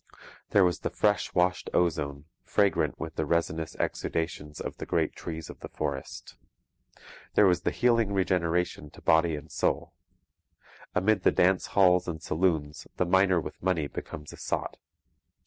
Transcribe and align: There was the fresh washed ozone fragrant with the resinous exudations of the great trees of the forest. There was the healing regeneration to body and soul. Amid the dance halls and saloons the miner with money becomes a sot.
There 0.49 0.63
was 0.65 0.79
the 0.79 0.89
fresh 0.89 1.31
washed 1.35 1.69
ozone 1.75 2.25
fragrant 2.43 2.99
with 2.99 3.17
the 3.17 3.23
resinous 3.27 3.75
exudations 3.75 4.59
of 4.59 4.77
the 4.77 4.87
great 4.87 5.13
trees 5.15 5.47
of 5.47 5.59
the 5.59 5.69
forest. 5.69 6.37
There 7.35 7.45
was 7.45 7.61
the 7.61 7.69
healing 7.69 8.11
regeneration 8.11 8.89
to 8.93 9.01
body 9.03 9.35
and 9.35 9.51
soul. 9.51 9.93
Amid 10.95 11.21
the 11.21 11.29
dance 11.29 11.67
halls 11.77 12.07
and 12.07 12.19
saloons 12.19 12.87
the 12.97 13.05
miner 13.05 13.39
with 13.39 13.61
money 13.61 13.85
becomes 13.85 14.33
a 14.33 14.37
sot. 14.37 14.77